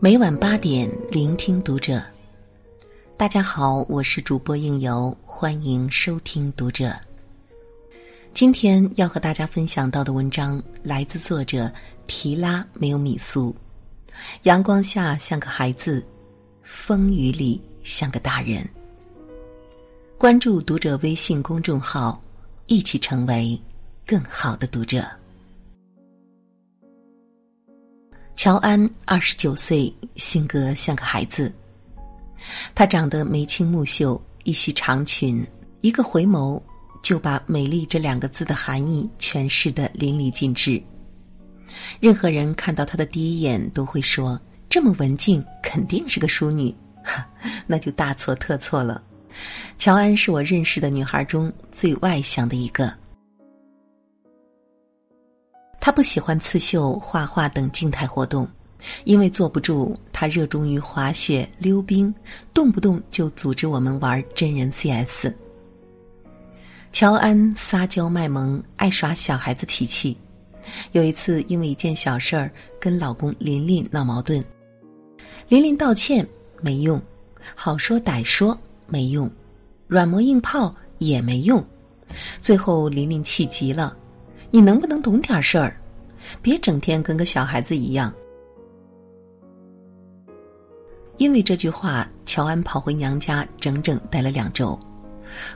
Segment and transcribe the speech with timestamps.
[0.00, 2.00] 每晚八点，聆听读者。
[3.16, 6.96] 大家好，我是主播应由，欢迎收听读者。
[8.32, 11.68] 今天要和大家分享到的文章来自作者
[12.06, 13.52] 提拉没有米苏。
[14.44, 16.08] 阳光下像个孩子，
[16.62, 18.64] 风雨里像个大人。
[20.16, 22.22] 关注读者微信公众号，
[22.66, 23.60] 一起成为
[24.06, 25.04] 更好的读者。
[28.38, 31.52] 乔安二十九岁，性格像个孩子。
[32.72, 35.44] 她长得眉清目秀，一袭长裙，
[35.80, 36.62] 一个回眸
[37.02, 40.80] 就把“美丽”这两个字的含义诠释的淋漓尽致。
[41.98, 46.72] 任何人看到她的第一眼都会说：“这么文静，肯定是个淑女。
[47.02, 47.28] ”哈，
[47.66, 49.02] 那就大错特错了。
[49.78, 52.94] 乔安是我认识的女孩中最外向的一个。
[55.80, 58.46] 他不喜欢刺绣、画画等静态活动，
[59.04, 59.98] 因为坐不住。
[60.12, 62.12] 他热衷于滑雪、溜冰，
[62.52, 65.32] 动不动就组织我们玩真人 CS。
[66.92, 70.18] 乔安撒娇卖萌，爱耍小孩子脾气。
[70.92, 74.44] 有一次，因为一件小事儿跟老公琳琳闹矛盾，
[75.48, 76.26] 琳琳道歉
[76.60, 77.00] 没用，
[77.54, 79.30] 好说歹说没用，
[79.86, 81.64] 软磨硬泡也没用，
[82.42, 83.96] 最后琳琳气急了。
[84.50, 85.76] 你能不能懂点事儿？
[86.42, 88.12] 别整天跟个小孩子一样。
[91.16, 94.78] 因为这句话，乔安跑回娘家，整整待了两周。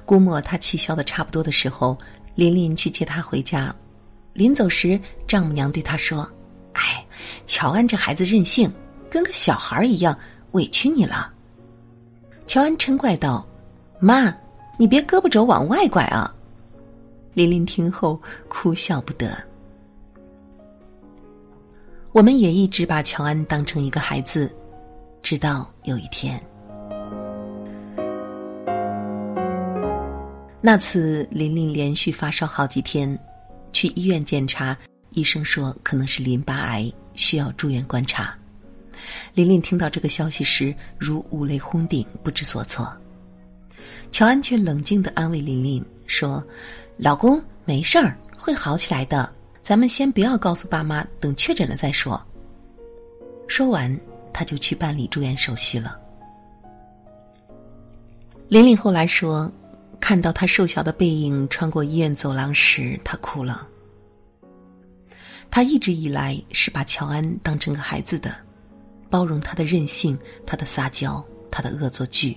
[0.04, 1.96] 估摸他气消的差不多的时候，
[2.34, 3.74] 琳琳去接他回家。
[4.32, 6.28] 临走时，丈母娘对他说
[6.74, 7.06] ：“哎，
[7.46, 8.70] 乔安这孩子任性，
[9.08, 10.18] 跟个小孩一样，
[10.52, 11.32] 委屈你了。”
[12.46, 13.46] 乔安嗔怪道
[14.00, 14.36] ：“妈，
[14.78, 16.34] 你别胳膊肘往外拐啊！”
[17.34, 19.36] 琳琳听后哭笑不得。
[22.12, 24.54] 我们也一直把乔安当成一个孩子，
[25.22, 26.38] 直到有一天，
[30.60, 33.18] 那次琳琳连续发烧好几天，
[33.72, 34.76] 去医院检查，
[35.12, 38.36] 医生说可能是淋巴癌，需要住院观察。
[39.32, 42.94] 琳琳听到这个消息时，如五雷轰顶，不知所措。
[44.10, 46.44] 乔安却冷静的安慰琳琳说。
[46.98, 49.32] 老公，没事儿，会好起来的。
[49.62, 52.22] 咱们先不要告诉爸妈，等确诊了再说。
[53.48, 53.98] 说完，
[54.32, 55.98] 他就去办理住院手续了。
[58.48, 59.50] 玲玲后来说，
[59.98, 63.66] 看到他瘦小的背影穿过医院走廊时，她哭了。
[65.50, 68.34] 他一直以来是把乔安当成个孩子的，
[69.08, 72.36] 包容他的任性，他的撒娇，他的恶作剧。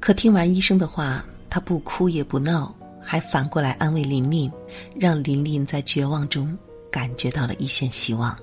[0.00, 2.74] 可听完医生的话，他不哭也不闹。
[3.02, 4.52] 还反过来安慰琳琳，
[4.94, 6.56] 让琳琳在绝望中
[6.92, 8.38] 感觉到了一线希望。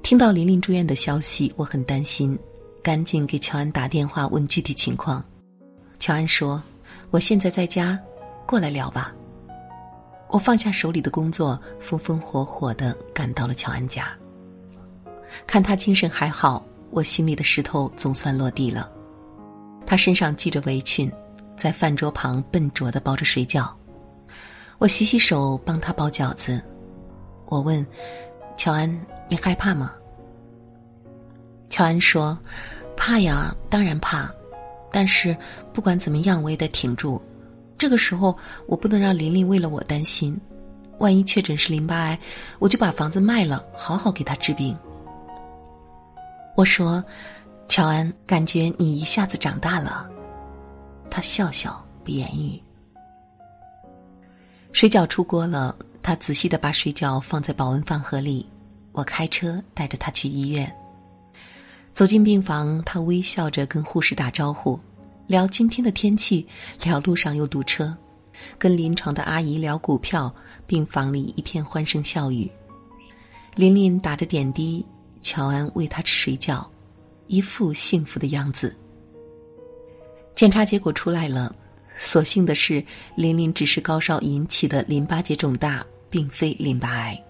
[0.00, 2.38] 听到琳琳住院的消息，我很担心，
[2.84, 5.22] 赶紧给乔安打电话问具体情况。
[5.98, 6.62] 乔安说
[7.10, 7.98] ：“我现在在家，
[8.46, 9.12] 过来聊吧。”
[10.30, 14.08] 我放下手里的工作，风风火火的赶到了乔安家。
[15.48, 18.90] 看他精神还好，我心里的石头总算落地了。
[19.84, 21.10] 他身上系着围裙。
[21.64, 23.70] 在饭桌旁笨拙的包着水饺，
[24.76, 26.62] 我洗洗手帮他包饺子。
[27.46, 27.86] 我问
[28.54, 28.86] 乔安
[29.30, 29.94] ：“你害怕吗？”
[31.70, 32.38] 乔安说
[32.98, 34.30] ：“怕呀，当然怕。
[34.92, 35.34] 但是
[35.72, 37.18] 不管怎么样，我也得挺住。
[37.78, 38.36] 这个时候，
[38.66, 40.38] 我不能让琳琳为了我担心。
[40.98, 42.18] 万一确诊是淋巴癌，
[42.58, 44.76] 我就把房子卖了，好好给她治病。”
[46.58, 47.02] 我说
[47.68, 50.06] ：“乔安，感觉你一下子长大了。”
[51.14, 52.60] 他笑笑不言语。
[54.72, 58.44] 水饺出锅了，他仔细的把水饺放在保温饭盒里。
[58.90, 60.74] 我开车带着他去医院。
[61.92, 64.76] 走进病房，他微笑着跟护士打招呼，
[65.28, 66.44] 聊今天的天气，
[66.82, 67.96] 聊路上又堵车，
[68.58, 70.34] 跟临床的阿姨聊股票。
[70.66, 72.50] 病房里一片欢声笑语。
[73.54, 74.84] 琳琳打着点滴，
[75.22, 76.66] 乔安喂他吃水饺，
[77.28, 78.76] 一副幸福的样子。
[80.34, 81.54] 检查结果出来了，
[81.98, 82.84] 所幸的是，
[83.14, 87.20] 琳琳只是高烧引起的淋巴结肿大，并非淋巴癌。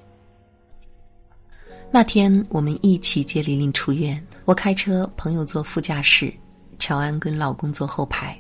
[1.91, 6.33] 那天我们一起接琳琳出院，我开车，朋友坐副驾驶，
[6.79, 8.37] 乔安跟老公坐后排。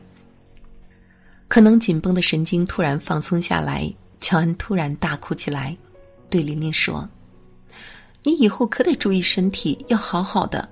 [1.47, 3.89] 可能紧绷的神经突然放松下来，
[4.21, 5.77] 乔安突然大哭起来，
[6.31, 7.09] 对琳琳说
[8.25, 10.69] ：“你以后可得注意身体，要好好的，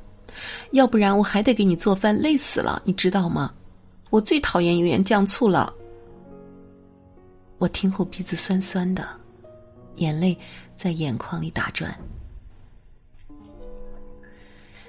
[0.73, 3.53] 要不然我还得给你做饭，累死了，你知道吗？”
[4.13, 5.73] 我最讨厌油盐酱醋了。
[7.57, 9.09] 我听后鼻子酸酸的，
[9.95, 10.37] 眼泪
[10.77, 11.99] 在眼眶里打转。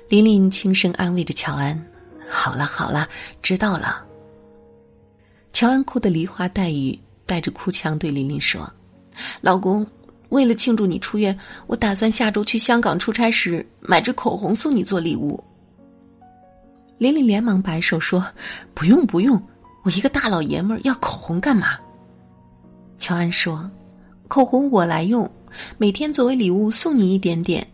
[0.09, 1.81] 琳琳轻声安慰着乔安
[2.27, 3.07] ：“好了好了，
[3.41, 4.05] 知道了。”
[5.53, 8.69] 乔安哭得梨花带雨，带着哭腔对琳琳说
[9.39, 9.87] ：“老公，
[10.29, 15.41] 为了庆祝你出院，我打算下周去香港出差时买支口红送你做礼物。”
[16.97, 18.25] 玲玲连忙摆手说
[18.73, 19.41] ：“不用不用，
[19.83, 21.77] 我一个大老爷们儿要口红干嘛？”
[22.97, 23.69] 乔安说
[24.29, 25.29] ：“口红我来用，
[25.77, 27.65] 每天作为礼物送你一点点。”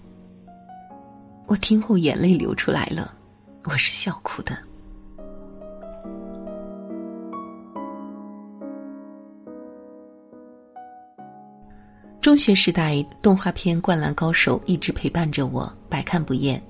[1.47, 3.15] 我听后眼泪流出来了，
[3.63, 4.57] 我是笑哭的。
[12.21, 16.61] 中学时代，动画片《灌篮高手》一直陪伴着我，百看不厌。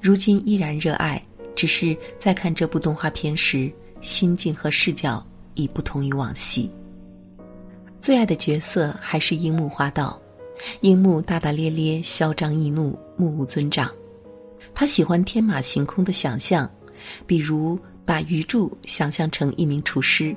[0.00, 1.20] 如今依然热爱，
[1.58, 3.68] 只是在看这部动画片时，
[4.00, 6.70] 心境和视角已不同于往昔。
[8.00, 10.22] 最爱的角色还是樱木花道，
[10.82, 13.92] 樱木大大咧咧、嚣张易怒、目无尊长。
[14.72, 16.70] 他喜欢天马行空的想象，
[17.26, 17.76] 比如
[18.06, 20.36] 把鱼柱想象成一名厨师，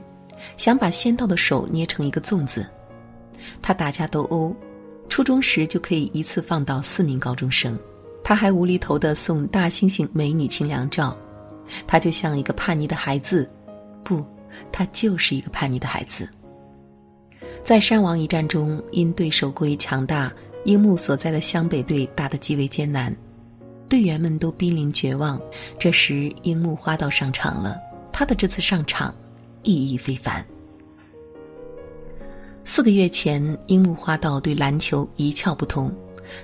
[0.58, 2.68] 想把仙道的手捏成一个粽子。
[3.62, 4.56] 他打架斗殴，
[5.08, 7.78] 初中时就可以一次放倒四名高中生。
[8.24, 11.18] 他还无厘头的送大猩猩美女清凉照，
[11.88, 13.50] 他就像一个叛逆的孩子，
[14.04, 14.26] 不，
[14.72, 16.30] 他就是一个叛逆的孩子。
[17.62, 20.32] 在山王一战中，因对手过于强大，
[20.66, 23.16] 樱木所在的湘北队打得极为艰难，
[23.88, 25.40] 队员们都濒临绝望。
[25.78, 27.78] 这时，樱木花道上场了，
[28.12, 29.14] 他的这次上场
[29.64, 30.46] 意义非凡。
[32.64, 35.92] 四个月前，樱木花道对篮球一窍不通，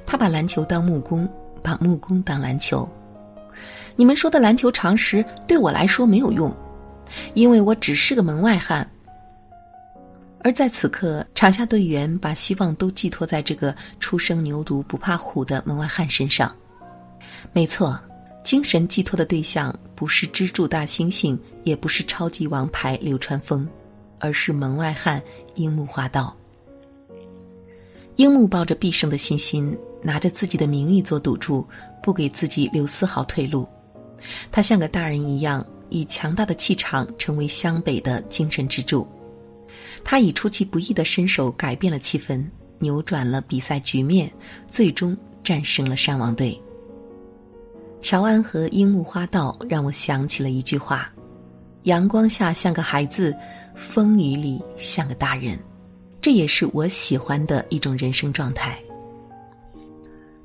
[0.06, 1.27] 他把篮球当木工，
[1.68, 2.88] 把木工当篮球。
[3.98, 6.56] 你们说的篮球常识对我来说没有用，
[7.34, 8.90] 因为我只是个门外汉。
[10.40, 16.56] 而在此刻，场下队员把希望都寄托在这个初生牛犊不怕虎的门外汉身上。
[17.52, 18.00] 没错，
[18.46, 23.68] 精神寄托的对象不是支柱大猩猩，也不是超级王牌流川枫。
[24.20, 25.22] 而是门外汉
[25.56, 26.36] 樱木花道。
[28.16, 31.68] 樱木抱着必胜的信心，拿着自己的名誉做赌注，
[32.02, 33.68] 不给自己留丝毫退路。
[34.52, 39.08] 他像个大人一样，以强大的气场成为湘北的精神支柱。
[40.04, 42.44] 他以出其不意的身手改变了气氛，
[42.80, 44.32] 扭转了比赛局面，
[44.66, 46.60] 最终战胜了山王队。
[48.00, 51.12] 乔安和樱木花道让我想起了一句话。
[51.84, 53.36] 阳光下像个孩子，
[53.76, 55.58] 风雨里像个大人，
[56.22, 58.78] 这也是我喜欢的一种人生状态。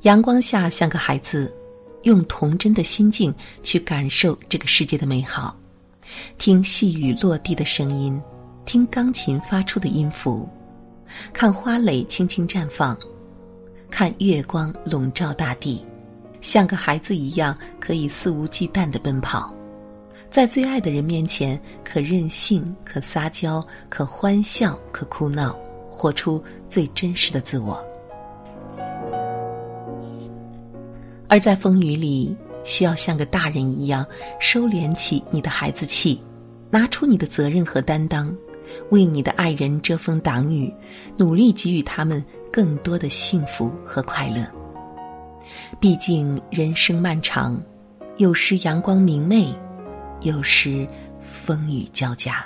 [0.03, 1.57] 阳光下像个孩子，
[2.03, 3.33] 用童真的心境
[3.63, 5.57] 去感受这个世界的美好，
[6.37, 8.21] 听细雨落地的声音，
[8.65, 10.49] 听钢琴发出的音符，
[11.33, 12.99] 看花蕾轻轻绽放，
[13.93, 15.87] 看月光笼罩大地，
[16.41, 19.55] 像个孩子一样可以肆无忌惮的奔跑。
[20.33, 25.57] 在最爱的人面前，可任性，可撒娇，可欢笑，可哭闹，
[25.89, 27.81] 活出最真实的自我。
[31.32, 34.05] 而在风雨里，需要像个大人一样，
[34.38, 36.23] 收敛起你的孩子气，
[36.70, 38.31] 拿出你的责任和担当，
[38.90, 40.70] 为你的爱人遮风挡雨，
[41.17, 42.22] 努力给予他们
[42.53, 44.46] 更多的幸福和快乐。
[45.81, 47.58] 毕竟人生漫长，
[48.19, 49.48] 有时阳光明媚。
[50.20, 50.86] 有时
[51.22, 52.44] 风雨交加。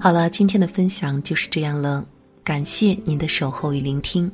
[0.00, 2.06] 好了，今天的分享就是这样了，
[2.48, 4.32] 感谢您的守候与聆听。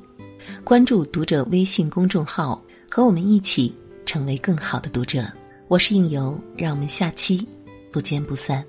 [0.62, 3.75] 关注读者微信公众号，和我们一起
[4.06, 5.25] 成为更好的读者。
[5.66, 7.44] 我是应由，让我们下期
[7.90, 8.64] 不见不散。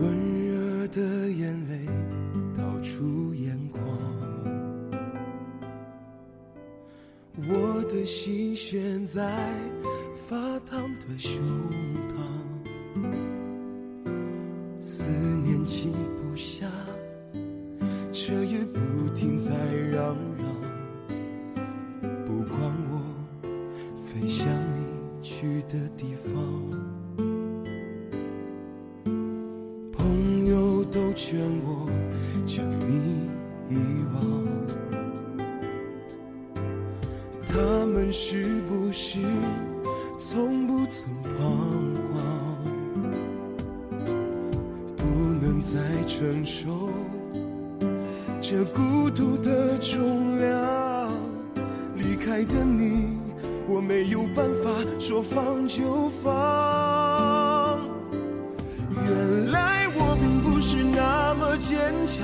[0.00, 1.86] 温热的眼泪
[2.58, 3.80] 倒出眼眶。
[7.48, 9.32] 我的心悬在
[10.28, 10.36] 发
[10.68, 11.40] 烫的胸
[31.16, 31.88] 劝我
[32.44, 33.28] 将你
[33.70, 33.74] 遗
[34.14, 34.20] 忘。
[37.48, 39.18] 他们是不是
[40.18, 41.34] 从不曾彷
[42.12, 42.22] 徨？
[44.96, 45.04] 不
[45.40, 46.90] 能再承受
[48.42, 51.10] 这孤独的重量。
[51.94, 53.16] 离开的你，
[53.66, 54.70] 我没有办法
[55.00, 57.80] 说放就放。
[59.06, 59.75] 原来
[61.66, 62.22] 坚强，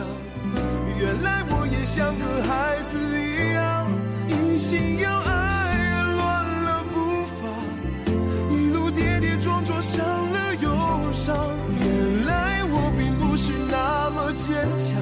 [1.01, 1.83] 原来我也。
[1.85, 3.91] 像个孩子一样，
[4.27, 5.31] 一心要爱，
[6.17, 6.23] 乱
[6.65, 7.43] 了步伐，
[8.51, 11.37] 一路跌跌撞撞，伤了又伤。
[11.81, 14.97] 原来我并不是那么坚强，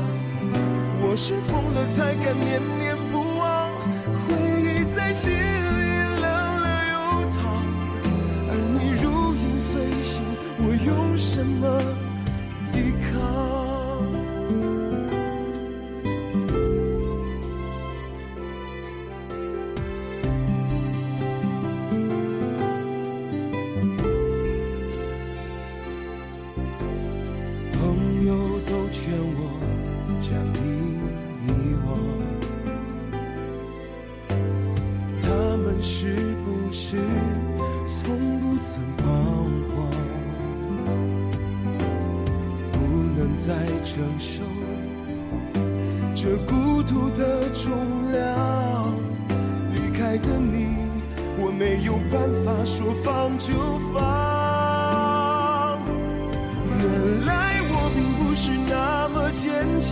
[1.01, 3.71] 我是疯了才敢念念不忘，
[4.27, 5.37] 回忆在心里
[6.19, 6.27] 冷
[6.65, 6.99] 了又
[7.37, 7.39] 烫，
[8.49, 9.05] 而你如
[9.37, 10.25] 影随形，
[10.59, 11.79] 我用什么
[50.41, 50.77] 你，
[51.39, 53.53] 我没有办法说放就
[53.93, 54.01] 放。
[56.81, 59.91] 原来我并不是那么坚强，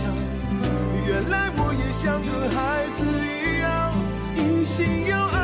[1.07, 2.57] 原来我也像个孩
[2.97, 3.67] 子一样，
[4.35, 5.37] 一心要爱，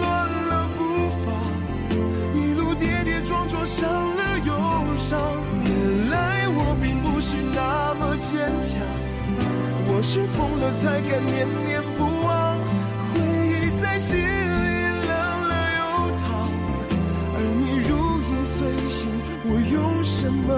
[0.00, 0.04] 乱
[0.48, 0.80] 了步
[1.24, 1.26] 伐，
[2.34, 4.50] 一路跌跌撞撞，伤了又
[4.96, 5.18] 伤。
[5.64, 8.82] 原来我并不是那么坚强，
[9.88, 11.80] 我是疯了才敢念念，
[14.06, 15.10] 心里冷
[15.48, 15.82] 了又
[16.22, 16.24] 烫，
[17.34, 17.90] 而你如
[18.22, 18.58] 影随
[18.88, 18.98] 形，
[19.48, 20.48] 我用什么